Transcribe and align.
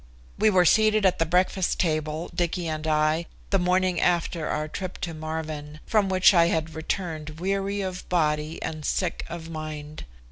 We 0.39 0.49
were 0.49 0.65
seated 0.65 1.05
at 1.05 1.19
the 1.19 1.27
breakfast 1.27 1.79
table, 1.79 2.31
Dicky 2.33 2.67
and 2.67 2.87
I, 2.87 3.27
the 3.51 3.59
morning 3.59 3.99
after 4.01 4.47
our 4.47 4.67
trip 4.67 4.97
to 5.01 5.13
Marvin, 5.13 5.79
from 5.85 6.09
which 6.09 6.33
I 6.33 6.47
had 6.47 6.73
returned 6.73 7.39
weary 7.39 7.81
of 7.81 8.09
body 8.09 8.59
and 8.63 8.83
sick 8.83 9.23
of 9.29 9.47
mind. 9.47 10.05